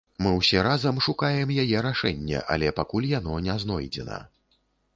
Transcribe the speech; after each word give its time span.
Мы 0.25 0.29
ўсе 0.35 0.61
разам 0.67 1.01
шукаем 1.07 1.53
яе 1.65 1.83
рашэнне, 1.87 2.41
але 2.55 2.73
пакуль 2.81 3.07
яно 3.13 3.37
не 3.49 3.59
знойдзена. 3.65 4.19